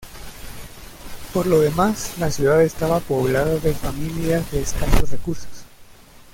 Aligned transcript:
Por 1.31 1.45
lo 1.45 1.59
demás, 1.59 2.13
la 2.17 2.31
ciudad 2.31 2.63
estaba 2.63 3.01
poblada 3.01 3.57
de 3.59 3.75
familias 3.75 4.49
de 4.51 4.61
escasos 4.63 5.11
recursos. 5.11 5.65